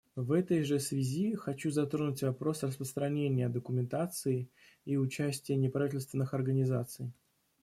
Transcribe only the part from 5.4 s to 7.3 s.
неправительственных организаций.